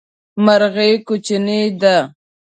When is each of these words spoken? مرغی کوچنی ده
مرغی 0.45 0.93
کوچنی 1.07 1.59
ده 1.81 1.95